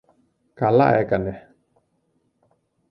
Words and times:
Καλά 0.53 0.93
έκανε! 0.93 1.55